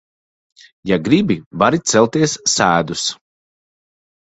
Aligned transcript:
Ja 0.91 0.97
gribi, 1.07 1.35
vari 1.65 1.81
celties 1.93 2.35
sēdus. 2.55 3.07